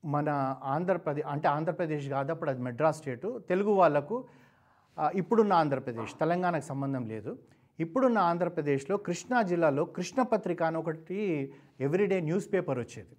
మన 0.04 0.28
ఆంధ్రప్రదేశ్ 0.74 1.26
అంటే 1.26 1.46
ఆంధ్రప్రదేశ్ 1.48 2.06
కాదు 2.08 2.30
అప్పుడు 2.32 2.50
అది 2.50 2.62
మెడ్రాస్ 2.62 2.98
స్టేటు. 2.98 3.28
తెలుగు 3.48 3.72
వాళ్ళకు 3.80 4.16
ఇప్పుడున్న 5.14 5.52
ఆంధ్రప్రదేశ్ 5.52 6.14
తెలంగాణకు 6.20 6.64
సంబంధం 6.64 7.04
లేదు. 7.08 7.32
ఇప్పుడున్న 7.78 8.18
ఆంధ్రప్రదేశ్లో 8.30 8.96
కృష్ణా 9.06 9.42
జిల్లాలో 9.42 9.84
కృష్ణ 9.96 10.22
పత్రిక 10.22 10.62
అని 10.62 10.78
ఒకటి 10.82 11.18
ఎవ్రీడే 11.86 12.18
న్యూస్ 12.20 12.46
పేపర్ 12.52 12.78
వచ్చేది. 12.78 13.14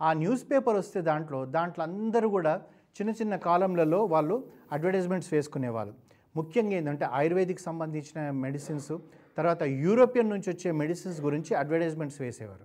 ఆ 0.00 0.12
న్యూస్ 0.12 0.44
పేపర్ 0.50 0.76
వస్తే 0.76 1.00
దాంట్లో 1.10 1.40
దాంట్లో 1.56 1.82
అందరూ 1.84 2.28
కూడా 2.28 2.54
చిన్న 2.96 3.10
చిన్న 3.20 3.34
కాలంలలో 3.48 4.00
వాళ్ళు 4.14 4.36
అడ్వర్టైజ్మెంట్స్ 4.74 5.30
వేసుకునేవాళ్ళు. 5.34 5.92
ముఖ్యంగా 6.34 6.74
ఏంటంటే 6.78 7.04
ఆయుర్వేదిక్ 7.18 7.62
సంబంధించిన 7.68 8.18
మెడిసిన్స్ 8.44 8.92
తర్వాత 9.38 9.62
యూరోపియన్ 9.84 10.30
నుంచి 10.34 10.48
వచ్చే 10.52 10.70
మెడిసిన్స్ 10.80 11.18
గురించి 11.26 11.52
అడ్వర్టైజ్మెంట్స్ 11.60 12.18
వేసేవారు. 12.24 12.64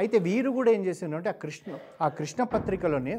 అయితే 0.00 0.16
వీరు 0.26 0.50
కూడా 0.58 0.70
ఏం 0.76 0.82
చేసిందంటే 0.88 1.28
ఆ 1.34 1.36
కృష్ణ 1.44 1.78
ఆ 2.04 2.08
కృష్ణ 2.18 2.42
పత్రికలోనే 2.54 3.14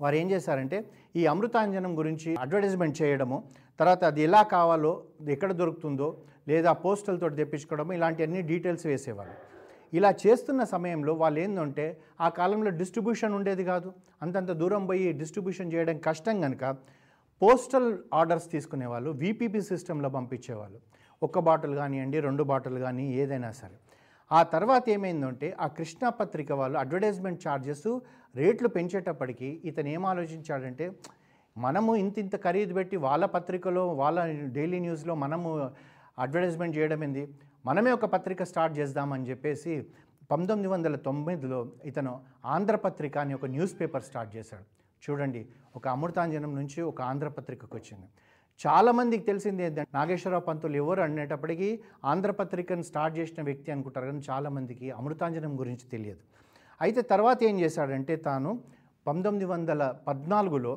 వారు 0.00 0.16
ఏం 0.20 0.26
చేశారంటే 0.32 0.78
ఈ 1.20 1.22
అమృతాంజనం 1.32 1.92
గురించి 2.00 2.30
అడ్వర్టైజ్మెంట్ 2.44 2.96
చేయడము 3.02 3.38
తర్వాత 3.80 4.02
అది 4.10 4.20
ఎలా 4.28 4.42
కావాలో 4.54 4.92
అది 5.20 5.32
ఎక్కడ 5.36 5.52
దొరుకుతుందో 5.60 6.08
లేదా 6.50 6.70
పోస్టల్ 6.84 7.18
తోటి 7.22 7.36
తెప్పించుకోవడము 7.40 7.92
ఇలాంటివన్నీ 7.98 8.42
డీటెయిల్స్ 8.50 8.86
వేసేవాళ్ళు 8.90 9.34
ఇలా 9.92 10.10
చేస్తున్న 10.22 10.64
సమయంలో 10.74 11.12
వాళ్ళు 11.22 11.38
ఏంటంటే 11.40 11.86
ఆ 12.20 12.28
కాలంలో 12.38 12.70
డిస్ట్రిబ్యూషన్ 12.80 13.34
ఉండేది 13.38 13.64
కాదు. 13.64 13.88
అంతంత 14.24 14.50
దూరం 14.60 14.82
పోయి 14.86 15.12
డిస్ట్రిబ్యూషన్ 15.20 15.72
చేయడం 15.74 15.98
కష్టం 16.08 16.40
కనుక 16.40 16.64
పోస్టల్ 17.42 17.90
ఆర్డర్స్ 18.20 18.48
తీసుకునేవాళ్ళు 18.54 19.10
వీపీపీ 19.22 19.60
సిస్టంలో 19.70 20.08
పంపించేవాళ్ళు. 20.16 20.78
ఒక్క 21.22 21.38
బాటిల్ 21.48 21.74
కానివ్వండి 21.80 22.20
రెండు 22.20 22.42
బాటిల్ 22.50 22.78
కానీ 22.86 23.06
ఏదైనా 23.22 23.50
సరే. 23.60 23.76
ఆ 24.30 24.40
తర్వాత 24.54 24.84
ఏమైందంటే 24.94 25.48
ఆ 25.60 25.66
కృష్ణా 25.78 26.08
పత్రిక 26.18 26.52
వాళ్ళు 26.60 26.76
అడ్వర్టైజ్మెంట్ 26.78 27.40
ఛార్జెస్ 27.46 27.88
రేట్లు 28.34 28.68
పెంచేటప్పటికీ 28.68 29.48
ఇతను 29.70 29.88
ఏం 29.88 30.06
ఆలోచించాడంటే 30.06 30.86
మనము 31.56 31.96
ఇంత 31.96 32.16
ఇంత 32.18 32.36
ఖరీదు 32.44 32.74
పెట్టి 32.74 32.96
వాళ్ళ 32.96 33.24
పత్రికలో 33.36 33.84
వాళ్ళ 34.02 34.18
డైలీ 34.56 34.80
న్యూస్లో 34.80 35.14
మనము 35.14 35.48
అడ్వర్టైజ్మెంట్ 36.18 36.76
చేయడం 36.78 37.00
ఏంది? 37.04 37.24
మనమే 37.64 37.90
ఒక 37.98 38.06
పత్రిక 38.14 38.42
స్టార్ట్ 38.50 38.74
చేద్దామని 38.78 39.28
చెప్పేసి 39.30 39.72
పంతొమ్మిది 40.30 40.68
వందల 40.72 40.96
తొమ్మిదిలో 41.06 41.58
ఇతను 41.90 42.12
ఆంధ్రపత్రిక 42.54 43.16
అని 43.22 43.34
ఒక 43.38 43.46
న్యూస్ 43.54 43.74
పేపర్ 43.80 44.04
స్టార్ట్ 44.08 44.30
చేశాడు. 44.36 44.66
చూడండి 45.02 45.40
ఒక 45.78 45.84
అమృతాంజనం 45.94 46.52
నుంచి 46.58 46.80
ఒక 46.90 47.00
ఆంధ్రపత్రికకు 47.10 47.74
వచ్చింది. 47.78 48.06
చాలామందికి 48.60 49.24
తెలిసింది 49.30 49.62
ఏంటంటే 49.66 49.92
నాగేశ్వరరావు 49.98 50.44
పంతులు 50.48 50.76
ఎవరు 50.82 51.02
అనేటప్పటికీ 51.06 51.68
ఆంధ్రపత్రికను 52.12 52.84
స్టార్ట్ 52.90 53.14
చేసిన 53.18 53.42
వ్యక్తి 53.48 53.70
అనుకుంటారు 53.74 54.06
కానీ 54.10 54.22
చాలామందికి 54.30 54.86
అమృతాంజనం 54.98 55.52
గురించి 55.60 55.84
తెలియదు. 55.94 56.22
అయితే 56.80 57.02
తర్వాత 57.12 57.38
ఏం 57.50 57.56
చేశాడంటే 57.62 58.16
తాను 58.28 58.50
పంతొమ్మిది 59.06 59.46
వందల 59.52 59.82
పద్నాలుగులో 60.08 60.72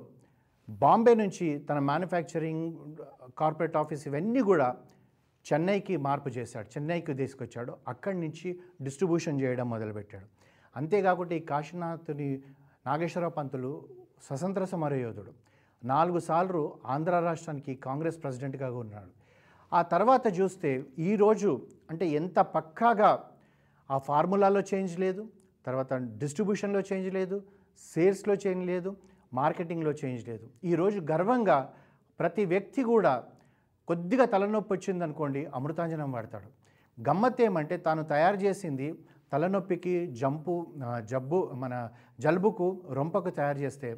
బాంబే 0.67 1.13
నుంచి 1.21 1.47
తన 1.69 1.79
మ్యానుఫ్యాక్చరింగ్ 1.89 2.65
కార్పొరేట్ 3.39 3.77
ఆఫీస్ 3.81 4.03
ఇవన్నీ 4.09 4.41
కూడా 4.51 4.67
చెన్నైకి 5.45 5.95
మార్పు 6.07 6.29
చేశాడు 6.37 6.67
చెన్నైకి 6.73 7.13
తీసుకొచ్చాడు 7.21 7.73
అక్కడి 7.91 8.17
నుంచి 8.23 8.47
డిస్ట్రిబ్యూషన్ 8.85 9.41
చేయడం 9.41 9.67
మొదలుపెట్టాడు. 9.73 10.27
అంతేకాకుండా 10.75 11.33
ఈ 11.39 11.41
కాశీనాథుని 11.51 12.29
నాగేశ్వరరావు 12.87 13.35
పంతులు 13.39 13.71
స్వతంత్ర 14.27 14.63
సమరయోధుడు 14.73 15.33
నాలుగు 15.83 16.19
సార్లు 16.29 16.61
ఆంధ్ర 16.93 17.15
రాష్ట్రానికి 17.27 17.73
కాంగ్రెస్ 17.87 18.17
ప్రెసిడెంట్గా 18.23 18.69
ఉన్నాడు. 18.83 19.11
ఆ 19.71 19.81
తర్వాత 19.93 20.25
చూస్తే 20.39 20.71
ఈరోజు 21.09 21.51
అంటే 21.91 22.05
ఎంత 22.19 22.39
పక్కాగా 22.55 23.11
ఆ 23.89 23.97
ఫార్ములాలో 24.07 24.61
చేంజ్ 24.71 24.93
లేదు 25.03 25.23
తర్వాత 25.65 25.93
డిస్ట్రిబ్యూషన్లో 26.21 26.81
చేంజ్ 26.89 27.09
లేదు 27.17 27.37
సేల్స్లో 27.91 28.33
చేంజ్ 28.43 28.63
లేదు 28.71 28.89
మార్కెటింగ్లో 29.39 29.91
చేంజ్ 30.01 30.23
లేదు. 30.29 30.45
ఈరోజు 30.71 30.99
గర్వంగా 31.11 31.57
ప్రతి 32.19 32.43
వ్యక్తి 32.53 32.81
కూడా 32.91 33.13
కొద్దిగా 33.87 34.25
తలనొప్పి 34.33 34.71
వచ్చిందనుకోండి 34.75 35.41
అమృతాంజనం 35.57 36.11
వాడతాడు. 36.15 36.49
గమ్మత్ 36.97 37.41
ఏమంటే 37.47 37.75
తాను 37.87 38.01
తయారు 38.13 38.37
చేసింది 38.45 38.87
తలనొప్పికి 39.31 39.93
జంపు 40.21 40.55
జబ్బు 41.11 41.39
మన 41.61 41.73
జలుబుకు 42.23 42.67
రొంపకు 42.97 43.31
తయారు 43.39 43.59
చేస్తే 43.63 43.89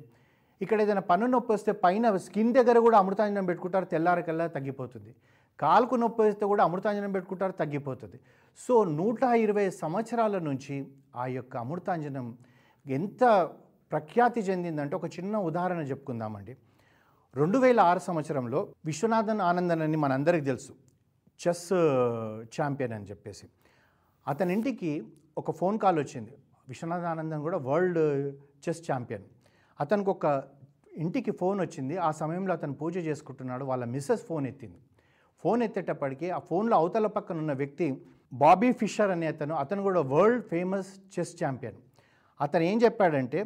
ఇక్కడ 0.62 0.78
ఏదైనా 0.82 1.04
పన్ను 1.10 1.26
నొప్పి 1.26 1.52
వస్తే 1.54 1.72
పైన 1.86 2.16
స్కిన్ 2.26 2.52
దగ్గర 2.58 2.78
కూడా 2.86 2.98
అమృతాంజనం 3.04 3.46
పెట్టుకుంటారు 3.50 3.88
తెల్లారికల్లా 3.94 4.46
తగ్గిపోతుంది. 4.58 5.12
కాలుకు 5.60 5.96
నొప్పి 5.96 6.22
వస్తే 6.28 6.46
కూడా 6.52 6.64
అమృతాంజనం 6.68 7.12
పెట్టుకుంటారు 7.16 7.54
తగ్గిపోతుంది. 7.62 8.18
సో 8.60 8.74
నూట 9.00 9.24
ఇరవై 9.46 9.68
సంవత్సరాల 9.84 10.40
నుంచి 10.48 10.76
ఆ 11.16 11.26
యొక్క 11.38 11.58
అమృతాంజనం 11.58 12.28
ఎంత 12.86 13.24
ప్రఖ్యాతి 13.92 14.42
చెందిందంటే 14.42 14.96
ఒక 14.96 15.08
చిన్న 15.18 15.36
ఉదాహరణ 15.50 15.82
చెప్పుకుందామండి. 15.92 16.54
రెండు 17.38 17.58
వేల 17.58 17.80
ఆరు 17.80 18.00
సంవత్సరంలో 18.00 18.68
విశ్వనాథన్ 18.86 19.42
ఆనందన్ 19.42 19.82
అని 19.82 19.98
మనందరికీ 19.98 20.46
తెలుసు. 20.46 20.74
చెస్ 21.44 21.74
ఛాంపియన్ 22.56 22.94
అని 22.94 23.06
చెప్పేసి. 23.06 23.48
అతని 24.28 24.54
ఇంటికి 24.54 25.04
ఒక 25.38 25.52
ఫోన్ 25.52 25.80
కాల్ 25.80 26.00
వచ్చింది. 26.00 26.32
విశ్వనాథ్ 26.68 27.04
ఆనందన్ 27.04 27.42
కూడా 27.42 27.58
వరల్డ్ 27.58 28.00
చెస్ 28.66 28.92
ఛాంపియన్. 28.92 29.24
అతనికి 29.82 30.10
ఒక 30.10 30.44
ఇంటికి 30.98 31.32
ఫోన్ 31.32 31.62
వచ్చింది. 31.62 31.98
ఆ 31.98 32.12
సమయంలో 32.12 32.54
అతను 32.54 32.74
పూజ 32.74 32.98
చేసుకుంటున్నాడు. 32.98 33.66
వాళ్ళ 33.66 33.86
మిస్సెస్ 33.86 34.26
ఫోన్ 34.26 34.48
ఎత్తింది. 34.48 34.78
ఫోన్ 35.44 35.64
ఎత్తేటప్పటికి 35.64 36.32
ఆ 36.32 36.40
ఫోన్లో 36.40 36.78
అవతల 36.78 37.08
పక్కన 37.08 37.38
ఉన్న 37.38 37.54
వ్యక్తి 37.54 38.02
బాబీ 38.34 38.72
ఫిషర్ 38.72 39.12
అనే 39.12 39.28
అతను 39.28 39.56
అతను 39.56 39.82
కూడా 39.82 40.02
వరల్డ్ 40.02 40.46
ఫేమస్ 40.46 41.20
చెస్ 41.20 41.44
ఛాంపియన్. 41.44 41.76
అతను 42.42 42.64
ఏం 42.64 42.82
చెప్పాడంటే 42.84 43.46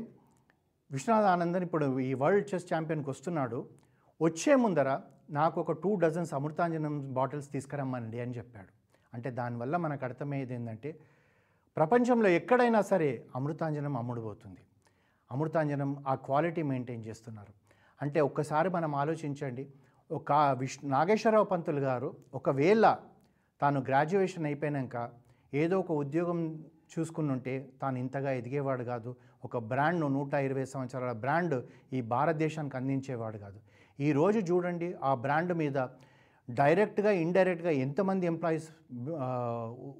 విశ్వనాథ్ 0.91 1.25
ఆనందన్ 1.25 1.63
ఇప్పుడు 1.63 1.99
ఈ 1.99 2.13
వరల్డ్ 2.13 2.47
చెస్ 2.53 2.73
ఛాంపియన్కి 2.73 3.09
వస్తున్నాడు. 3.09 3.57
వచ్చే 4.21 4.55
ముందర 4.55 4.89
నాకు 5.29 5.61
ఒక 5.61 5.71
టూ 5.71 5.95
డజన్స్ 5.95 6.33
అమృతాంజనం 6.33 7.13
బాటిల్స్ 7.13 7.49
తీసుకురమ్మనండి 7.51 8.19
అని 8.19 8.33
చెప్పాడు. 8.37 8.71
అంటే 9.13 9.31
దానివల్ల 9.31 9.77
మనకు 9.77 10.05
అర్థమయ్యేది 10.05 10.53
ఏంటంటే 10.53 10.99
ప్రపంచంలో 11.77 12.29
ఎక్కడైనా 12.29 12.81
సరే 12.81 13.09
అమృతాంజనం 13.35 13.97
అమ్ముడుపోతుంది. 13.97 14.61
అమృతాంజనం 15.31 16.03
ఆ 16.07 16.15
క్వాలిటీ 16.15 16.63
మెయింటైన్ 16.63 17.05
చేస్తున్నారు. 17.05 17.53
అంటే 18.01 18.19
ఒక్కసారి 18.19 18.69
మనం 18.69 18.95
ఆలోచించండి 18.95 19.67
ఒక 20.11 20.31
విష్ 20.33 20.79
నాగేశ్వరరావు 20.83 21.45
పంతులు 21.45 21.79
గారు 21.79 22.15
ఒకవేళ 22.33 22.97
తాను 23.61 23.79
గ్రాడ్యుయేషన్ 23.79 24.45
అయిపోయాక 24.45 25.09
ఏదో 25.53 25.79
ఒక 25.79 25.91
ఉద్యోగం 25.91 26.65
చూసుకుని 26.91 27.31
ఉంటే 27.31 27.69
తాను 27.81 27.97
ఇంతగా 27.97 28.31
ఎదిగేవాడు 28.31 28.83
కాదు 28.83 29.15
ఒక 29.43 29.57
బ్రాండ్ను 29.71 30.07
నూట 30.17 30.33
ఇరవై 30.47 30.65
సంవత్సరాల 30.73 31.11
బ్రాండ్ 31.23 31.55
ఈ 31.97 32.01
భారతదేశానికి 32.13 32.77
అందించేవాడు 32.79 33.37
కాదు. 33.45 33.59
ఈరోజు 33.99 34.39
చూడండి 34.49 34.89
ఆ 35.09 35.13
బ్రాండ్ 35.25 35.53
మీద 35.61 35.79
డైరెక్ట్గా 36.47 37.11
ఇండైరెక్ట్గా 37.23 37.71
ఎంతమంది 37.85 38.25
ఎంప్లాయీస్ 38.31 38.69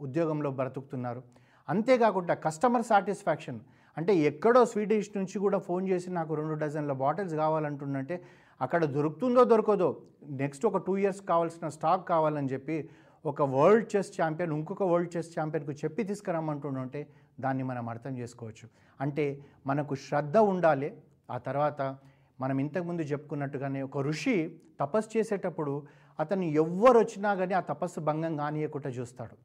ఉద్యోగంలో 0.05 0.51
బ్రతుకుతున్నారు. 0.59 1.21
అంతేకాకుండా 1.67 2.33
కస్టమర్ 2.45 2.85
సాటిస్ఫాక్షన్. 2.91 3.59
అంటే 3.97 4.13
ఎక్కడో 4.29 4.61
స్వీడిష్ 4.71 5.09
నుంచి 5.17 5.37
కూడా 5.45 5.57
ఫోన్ 5.67 5.85
చేసి 5.91 6.09
నాకు 6.17 6.33
రెండు 6.39 6.55
డజన్ల 6.61 6.93
బాటిల్స్ 7.03 7.35
కావాలంటుందంటే 7.43 8.15
అక్కడ 8.61 8.81
దొరుకుతుందో 8.95 9.41
దొరకదో 9.51 9.89
నెక్స్ట్ 10.41 10.65
ఒక 10.69 10.79
టూ 10.87 10.93
ఇయర్స్ 11.01 11.21
కావాల్సిన 11.31 11.67
స్టాక్ 11.75 12.03
కావాలని 12.13 12.49
చెప్పి 12.53 12.77
ఒక 13.25 13.41
వరల్డ్ 13.55 13.87
చెస్ 13.93 14.11
ఛాంపియన్ 14.17 14.53
ఇంకొక 14.57 14.83
వరల్డ్ 14.91 15.11
చెస్ 15.15 15.29
ఛాంపియన్కు 15.35 15.73
చెప్పి 15.83 16.01
తీసుకురమ్మంటుంటే 16.09 17.01
దాన్ని 17.39 17.63
మనం 17.63 17.89
అర్థం 17.89 18.17
చేసుకోవచ్చు. 18.17 18.69
అంటే 19.01 19.45
మనకు 19.67 19.95
శ్రద్ధ 19.95 20.37
ఉండాలి 20.37 21.01
ఆ 21.31 21.37
తర్వాత 21.37 21.97
మనం 22.41 22.59
ఇంతకుముందు 22.59 23.01
చెప్పుకున్నట్టుగానే 23.01 23.81
ఒక 23.81 23.97
ఋషి 23.97 24.59
తపస్సు 24.79 25.17
చేసేటప్పుడు 25.17 25.87
అతను 26.19 26.43
ఎవ్వరు 26.43 26.99
వచ్చినా 26.99 27.35
కానీ 27.35 27.53
ఆ 27.53 27.59
తపస్సు 27.59 27.99
భంగం 27.99 28.37
కానీయకుండా 28.37 28.89
చూస్తాడు. 28.89 29.35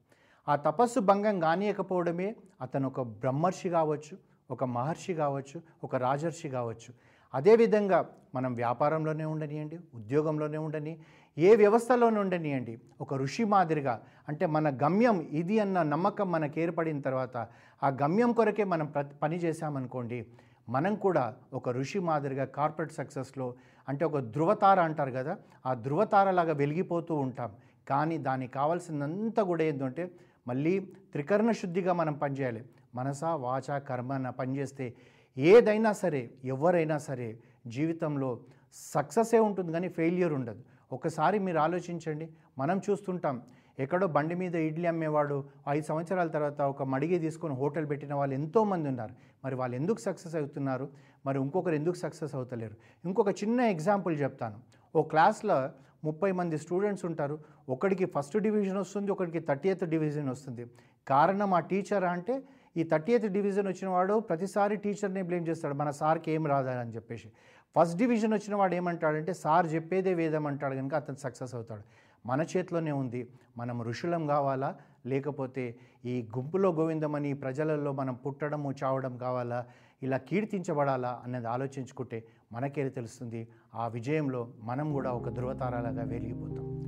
ఆ 0.49 0.57
తపస్సు 0.57 1.01
భంగం 1.01 1.41
కానీయకపోవడమే 1.41 2.37
అతను 2.61 2.89
ఒక 2.89 3.01
బ్రహ్మర్షి 3.01 3.69
కావచ్చు 3.69 4.19
ఒక 4.51 4.65
మహర్షి 4.65 5.15
కావచ్చు 5.15 5.63
ఒక 5.85 5.97
రాజర్షి 5.97 6.49
కావచ్చు. 6.49 7.14
అదేవిధంగా 7.35 7.99
మనం 8.35 8.55
వ్యాపారంలోనే 8.55 9.25
ఉండనియండి 9.25 9.79
ఉద్యోగంలోనే 9.95 10.59
ఉండని 10.59 10.93
ఏ 11.39 11.57
వ్యవస్థలోనే 11.57 12.19
ఉండనియండి. 12.21 12.79
ఒక 13.01 13.15
ఋషి 13.15 13.45
మాదిరిగా 13.45 13.95
అంటే 14.29 14.47
మన 14.47 14.69
గమ్యం 14.83 15.21
ఇది 15.41 15.59
అన్న 15.59 15.83
నమ్మకం 15.83 16.31
మనకు 16.33 16.59
ఏర్పడిన 16.59 17.01
తర్వాత 17.01 17.37
ఆ 17.83 17.89
గమ్యం 18.03 18.33
కొరకే 18.33 18.65
మనం 18.65 18.87
ప్ర 18.87 19.03
పని 19.23 19.37
చేశామనుకోండి 19.37 20.27
మనం 20.69 20.95
కూడా 20.95 21.25
ఒక 21.53 21.69
ఋషి 21.69 21.99
మాదిరిగా 21.99 22.45
కార్పొరేట్ 22.45 22.93
సక్సెస్లో 22.93 23.55
అంటే 23.89 24.05
ఒక 24.05 24.19
ధృవతార 24.19 24.81
అంటారు 24.81 25.11
కదా 25.11 25.37
ఆ 25.67 25.75
ధృవతారలాగా 25.75 26.53
వెలిగిపోతూ 26.53 27.15
ఉంటాం. 27.15 27.51
కానీ 27.89 28.19
దానికి 28.19 28.53
కావాల్సిందంతా 28.53 29.43
కూడా 29.43 29.65
ఏంటంటే 29.65 30.11
మళ్ళీ 30.49 30.73
త్రికరణ 31.13 31.51
శుద్ధిగా 31.51 31.93
మనం 31.93 32.15
పనిచేయాలి. 32.15 32.63
మనస 32.95 33.25
వాచ 33.25 33.79
కర్మ 33.79 34.13
అన్న 34.13 34.31
పనిచేస్తే 34.31 34.95
ఏదైనా 35.37 35.93
సరే 35.93 36.31
ఎవరైనా 36.45 36.99
సరే 36.99 37.39
జీవితంలో 37.67 38.41
సక్సెసే 38.73 39.39
ఉంటుంది 39.39 39.73
కానీ 39.73 39.89
ఫెయిల్యూర్ 39.89 40.33
ఉండదు. 40.33 40.63
ఒకసారి 40.93 41.39
మీరు 41.39 41.59
ఆలోచించండి. 41.59 42.29
మనం 42.59 42.81
చూస్తుంటాం 42.91 43.43
ఎక్కడో 43.79 44.07
బండి 44.07 44.35
మీద 44.35 44.55
ఇడ్లీ 44.55 44.87
అమ్మేవాడు 44.87 45.45
ఐదు 45.69 45.87
సంవత్సరాల 45.87 46.27
తర్వాత 46.27 46.63
ఒక 46.63 46.83
మడిగి 46.83 47.19
తీసుకొని 47.19 47.55
హోటల్ 47.55 47.89
పెట్టిన 47.89 48.15
వాళ్ళు 48.15 48.35
ఎంతోమంది 48.35 48.89
ఉన్నారు. 48.89 49.15
మరి 49.45 49.55
వాళ్ళు 49.55 49.77
ఎందుకు 49.77 50.01
సక్సెస్ 50.01 50.35
అవుతున్నారు? 50.35 50.89
మరి 51.27 51.39
ఇంకొకరు 51.39 51.75
ఎందుకు 51.75 51.95
సక్సెస్ 51.95 52.35
అవుతలేరు? 52.35 52.77
ఇంకొక 53.05 53.29
చిన్న 53.29 53.61
ఎగ్జాంపుల్ 53.61 54.21
చెప్తాను. 54.21 54.59
ఓ 54.97 55.03
క్లాస్లో 55.03 55.71
ముప్పై 56.05 56.33
మంది 56.33 56.59
స్టూడెంట్స్ 56.59 57.05
ఉంటారు. 57.05 57.39
ఒకడికి 57.69 58.05
ఫస్ట్ 58.05 58.39
డివిజన్ 58.39 58.77
వస్తుంది 58.77 59.13
ఒకడికి 59.13 59.41
థర్టీ 59.41 59.69
ఎయిత్ 59.69 59.85
డివిజన్ 59.85 60.29
వస్తుంది. 60.29 60.67
కారణం 61.09 61.55
ఆ 61.55 61.61
టీచర్ 61.61 62.05
అంటే 62.05 62.43
ఈ 62.77 62.83
థర్టీ 62.83 63.13
ఎయిత్ 63.13 63.27
డివిజన్ 63.27 63.67
వచ్చిన 63.67 63.89
వాడు 63.89 64.21
ప్రతిసారి 64.21 64.77
టీచర్నే 64.77 65.23
బ్లేమ్ 65.23 65.49
చేస్తాడు. 65.49 65.75
మన 65.75 65.91
సార్కి 65.91 66.31
ఏం 66.31 66.47
రాదని 66.47 66.95
చెప్పేసి. 66.95 67.33
ఫస్ట్ 67.77 67.99
డివిజన్ 67.99 68.33
వచ్చిన 68.33 68.57
వాడు 68.57 68.75
ఏమంటాడంటే 68.75 69.33
సార్ 69.33 69.75
చెప్పేదే 69.75 70.15
వేదం 70.15 70.47
అంటాడు 70.47 70.75
కనుక 70.75 70.95
అతను 70.95 71.17
సక్సెస్ 71.17 71.55
అవుతాడు. 71.55 71.83
మన 72.27 72.41
చేతిలోనే 72.43 72.93
ఉంది. 72.93 73.29
మనం 73.57 73.83
ఋషులం 73.83 74.27
కావాలా? 74.27 74.77
లేకపోతే 75.07 75.77
ఈ 76.05 76.29
గుంపులో 76.37 76.73
గోవిందమని 76.73 77.35
ప్రజలలో 77.35 77.93
మనం 77.93 78.15
పుట్టడము 78.15 78.73
చావడం 78.85 79.19
కావాలా? 79.19 79.67
ఇలా 80.03 80.17
కీర్తించబడాలా? 80.17 81.21
అన్నది 81.25 81.49
ఆలోచించుకుంటే 81.49 82.25
మనకేది 82.53 82.91
తెలుస్తుంది? 82.91 83.49
ఆ 83.75 83.89
విజయంలో 83.89 84.49
మనం 84.63 84.93
కూడా 84.93 85.11
ఒక 85.11 85.29
ధృవతారాలుగా 85.29 86.03
వెలిగిపోతాం. 86.03 86.85